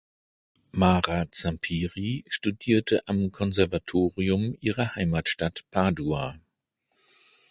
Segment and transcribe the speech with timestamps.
[0.71, 6.39] Mara Zampieri studierte am Konservatorium ihrer Heimatstadt Padua.